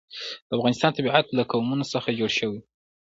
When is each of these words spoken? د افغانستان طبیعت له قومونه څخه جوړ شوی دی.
د 0.47 0.49
افغانستان 0.57 0.91
طبیعت 0.97 1.25
له 1.37 1.43
قومونه 1.51 1.83
څخه 1.93 2.17
جوړ 2.19 2.31
شوی 2.39 2.57
دی. 2.61 2.63